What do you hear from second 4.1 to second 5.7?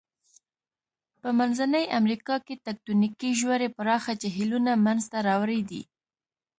جهیلونه منځته راوړي